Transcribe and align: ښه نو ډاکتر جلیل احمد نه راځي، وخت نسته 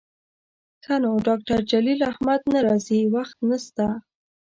ښه 0.83 0.95
نو 1.03 1.11
ډاکتر 1.27 1.59
جلیل 1.71 2.01
احمد 2.11 2.41
نه 2.53 2.59
راځي، 2.67 2.99
وخت 3.15 3.37
نسته 3.49 3.85